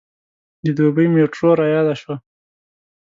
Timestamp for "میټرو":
1.13-1.49